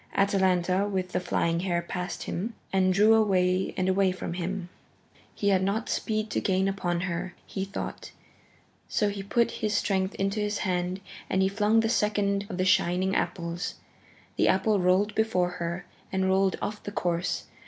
[0.15, 4.69] Atalanta with the flying hair passed him, and drew away and away from him.
[5.35, 8.09] He had not speed to gain upon her now, he thought,
[8.87, 12.65] so he put his strength into his hand and he flung the second of the
[12.65, 13.75] shining apples.
[14.37, 17.45] The apple rolled before her and rolled off the course.